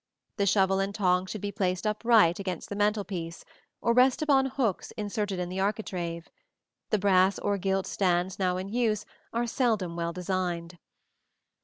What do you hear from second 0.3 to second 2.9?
The shovel and tongs should be placed upright against the